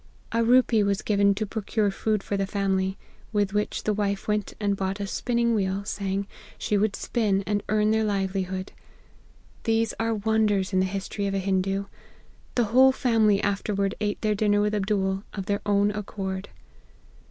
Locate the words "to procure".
1.35-1.91